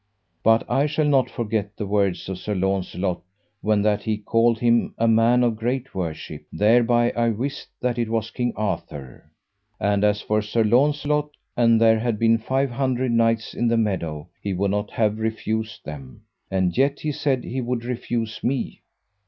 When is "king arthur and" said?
8.31-10.03